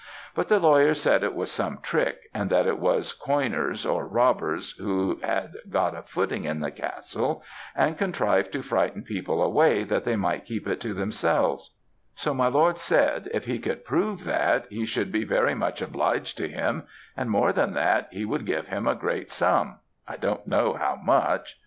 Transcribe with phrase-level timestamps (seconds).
[0.33, 4.71] But the lawyer said it was some trick, and that it was coiners, or robbers,
[4.79, 7.43] who had got a footing in the castle,
[7.75, 11.75] and contrived to frighten people away that they might keep it to themselves;
[12.15, 16.35] so my lord said if he could prove that he should be very much obliged
[16.37, 20.47] to him, and more than that, he would give him a great sum I don't
[20.47, 21.59] know how much.